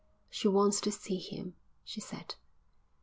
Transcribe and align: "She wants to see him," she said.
"She 0.31 0.47
wants 0.47 0.81
to 0.81 0.91
see 0.91 1.17
him," 1.19 1.53
she 1.83 2.01
said. 2.01 2.33